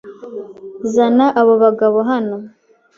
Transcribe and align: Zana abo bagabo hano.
Zana 0.93 1.25
abo 1.39 1.53
bagabo 1.63 1.97
hano. 2.09 2.37